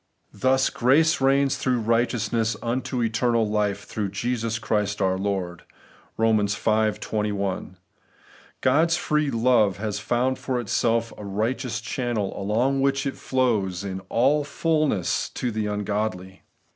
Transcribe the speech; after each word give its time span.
Thus 0.33 0.71
'grace 0.71 1.21
reigns 1.21 1.57
through 1.57 1.81
righteousness 1.81 2.57
unto 2.63 3.03
eternal 3.03 3.47
life 3.47 3.83
through 3.85 4.09
Jesus 4.09 4.57
Christ 4.57 4.99
our 4.99 5.15
Lord' 5.15 5.61
(Eoni. 6.17 6.49
V. 6.57 6.97
21).^ 6.99 7.75
God's 8.61 8.97
free 8.97 9.29
love 9.29 9.77
has 9.77 9.99
found 9.99 10.39
for 10.39 10.59
itself 10.59 11.13
a 11.19 11.23
right 11.23 11.55
eous 11.55 11.79
channel, 11.81 12.33
along 12.35 12.81
which 12.81 13.05
it 13.05 13.15
flows 13.15 13.83
in 13.83 14.01
aU 14.09 14.39
its 14.41 14.49
fulness 14.49 15.29
to 15.35 15.51
the 15.51 15.67
ungodly. 15.67 16.41